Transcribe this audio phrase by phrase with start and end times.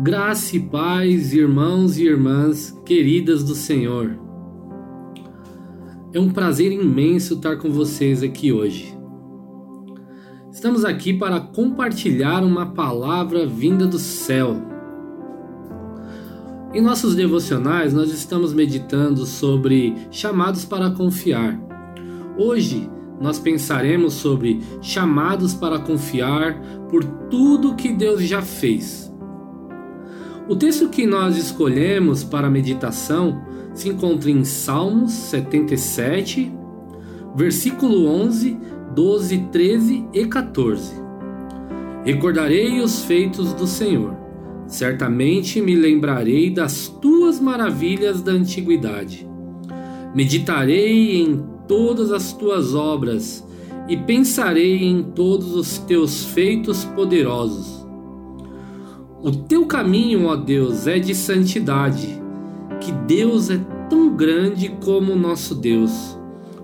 [0.00, 4.16] Graça e paz, irmãos e irmãs queridas do Senhor.
[6.12, 8.96] É um prazer imenso estar com vocês aqui hoje.
[10.52, 14.62] Estamos aqui para compartilhar uma palavra vinda do céu.
[16.72, 21.60] Em nossos devocionais, nós estamos meditando sobre chamados para confiar.
[22.38, 22.88] Hoje,
[23.20, 29.07] nós pensaremos sobre chamados para confiar por tudo que Deus já fez
[30.48, 33.42] o texto que nós escolhemos para a meditação
[33.74, 36.50] se encontra em Salmos 77,
[37.36, 38.58] versículo 11,
[38.94, 40.92] 12, 13 e 14.
[42.02, 44.16] Recordarei os feitos do Senhor,
[44.66, 49.28] certamente me lembrarei das tuas maravilhas da antiguidade.
[50.14, 53.46] Meditarei em todas as tuas obras
[53.86, 57.86] e pensarei em todos os teus feitos poderosos.
[59.20, 62.22] O teu caminho, ó Deus, é de santidade,
[62.80, 63.58] que Deus é
[63.90, 66.16] tão grande como o nosso Deus.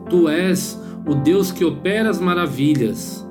[0.08, 3.26] Tu és o Deus que opera as maravilhas,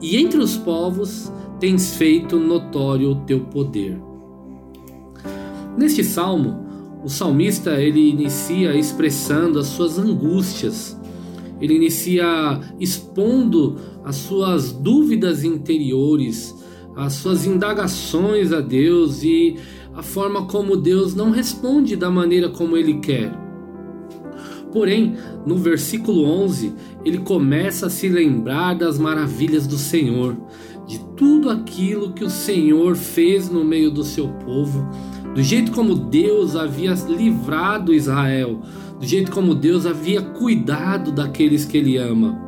[0.00, 4.00] e entre os povos tens feito notório o teu poder.
[5.76, 6.64] Neste salmo,
[7.04, 10.98] o salmista ele inicia expressando as suas angústias.
[11.60, 16.61] Ele inicia expondo as suas dúvidas interiores,
[16.96, 19.56] as suas indagações a Deus e
[19.94, 23.32] a forma como Deus não responde da maneira como ele quer.
[24.72, 26.72] Porém, no versículo 11,
[27.04, 30.34] ele começa a se lembrar das maravilhas do Senhor,
[30.86, 34.88] de tudo aquilo que o Senhor fez no meio do seu povo,
[35.34, 38.60] do jeito como Deus havia livrado Israel,
[38.98, 42.40] do jeito como Deus havia cuidado daqueles que ele ama.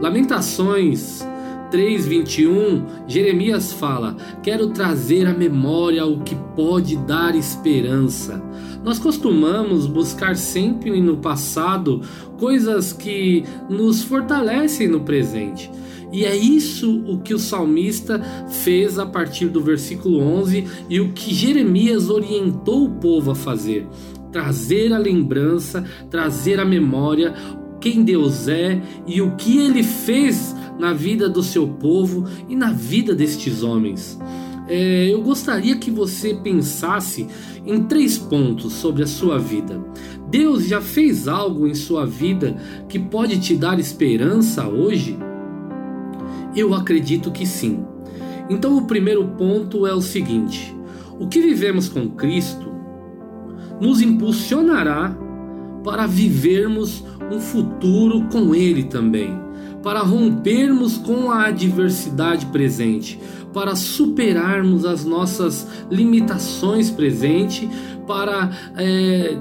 [0.00, 1.26] Lamentações
[1.70, 8.42] 3:21, Jeremias fala: "Quero trazer à memória o que pode dar esperança".
[8.84, 12.00] Nós costumamos buscar sempre no passado
[12.38, 15.70] coisas que nos fortalecem no presente.
[16.10, 21.12] E é isso o que o salmista fez a partir do versículo 11 e o
[21.12, 23.86] que Jeremias orientou o povo a fazer.
[24.32, 27.34] Trazer a lembrança, trazer a memória
[27.80, 32.72] quem Deus é e o que ele fez na vida do seu povo e na
[32.72, 34.18] vida destes homens.
[34.68, 37.26] É, eu gostaria que você pensasse
[37.64, 39.82] em três pontos sobre a sua vida.
[40.28, 42.56] Deus já fez algo em sua vida
[42.88, 45.18] que pode te dar esperança hoje?
[46.54, 47.82] Eu acredito que sim.
[48.50, 50.74] Então, o primeiro ponto é o seguinte:
[51.18, 52.70] o que vivemos com Cristo
[53.80, 55.16] nos impulsionará
[55.82, 59.48] para vivermos um futuro com Ele também
[59.82, 63.18] para rompermos com a adversidade presente,
[63.52, 67.68] para superarmos as nossas limitações presentes,
[68.06, 69.36] para é,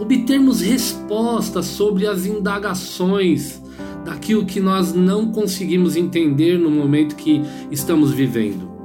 [0.00, 3.62] obtermos respostas sobre as indagações
[4.04, 8.75] daquilo que nós não conseguimos entender no momento que estamos vivendo.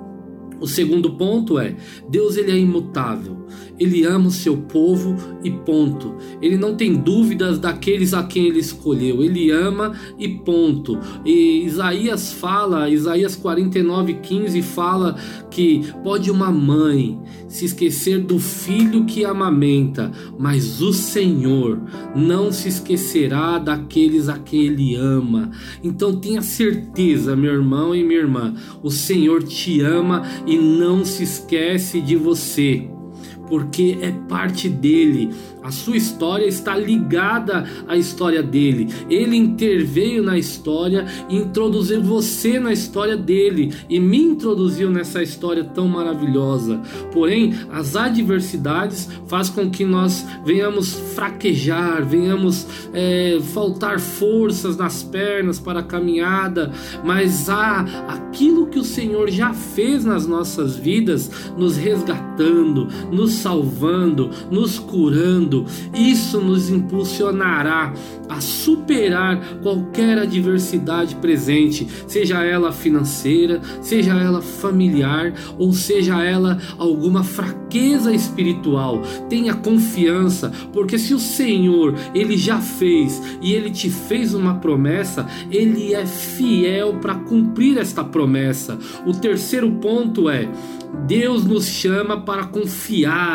[0.62, 1.76] O segundo ponto é:
[2.08, 3.42] Deus ele é imutável.
[3.80, 6.16] Ele ama o seu povo e ponto.
[6.42, 9.24] Ele não tem dúvidas daqueles a quem ele escolheu.
[9.24, 11.00] Ele ama e ponto.
[11.26, 15.18] E Isaías fala, Isaías 49:15 fala
[15.50, 21.82] que pode uma mãe se esquecer do filho que amamenta, mas o Senhor
[22.16, 25.52] não se esquecerá daqueles a quem ele ama.
[25.84, 31.24] Então tenha certeza, meu irmão e minha irmã, o Senhor te ama e não se
[31.24, 32.90] esquece de você
[33.52, 35.30] porque é parte dele.
[35.62, 38.88] A sua história está ligada à história dele.
[39.10, 45.66] Ele interveio na história e introduziu você na história dele e me introduziu nessa história
[45.66, 46.82] tão maravilhosa.
[47.12, 55.60] Porém, as adversidades faz com que nós venhamos fraquejar, venhamos é, faltar forças nas pernas
[55.60, 56.72] para a caminhada,
[57.04, 64.30] mas há aquilo que o Senhor já fez nas nossas vidas, nos resgatando, nos salvando,
[64.50, 65.66] nos curando.
[65.94, 67.94] Isso nos impulsionará
[68.30, 77.24] a superar qualquer adversidade presente, seja ela financeira, seja ela familiar ou seja ela alguma
[77.24, 79.02] fraqueza espiritual.
[79.30, 85.28] Tenha confiança, porque se o Senhor, ele já fez e ele te fez uma promessa,
[85.50, 88.78] ele é fiel para cumprir esta promessa.
[89.06, 90.48] O terceiro ponto é
[91.08, 93.31] Deus nos chama para confiar,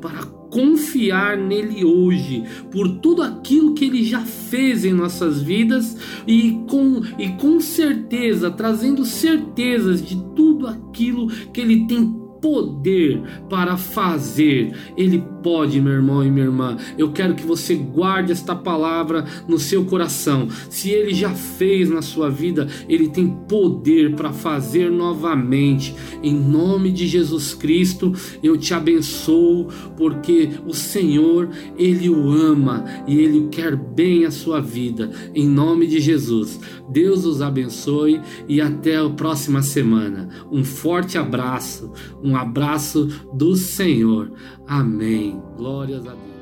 [0.00, 6.60] para confiar nele hoje, por tudo aquilo que ele já fez em nossas vidas e
[6.68, 14.72] com, e com certeza, trazendo certezas de tudo aquilo que ele tem poder para fazer.
[14.96, 16.76] Ele pode, meu irmão e minha irmã.
[16.96, 20.48] Eu quero que você guarde esta palavra no seu coração.
[20.68, 25.94] Se ele já fez na sua vida, ele tem poder para fazer novamente.
[26.22, 33.18] Em nome de Jesus Cristo, eu te abençoo, porque o Senhor, ele o ama e
[33.18, 35.10] ele quer bem a sua vida.
[35.34, 36.60] Em nome de Jesus.
[36.90, 40.28] Deus os abençoe e até a próxima semana.
[40.50, 41.92] Um forte abraço,
[42.30, 44.32] um abraço do Senhor.
[44.66, 45.40] Amém.
[45.56, 46.39] Glórias a Deus.